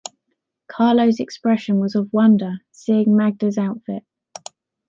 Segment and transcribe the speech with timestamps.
[0.67, 4.03] Carlo’s expression was of wonder, seeing Magda’s outfit.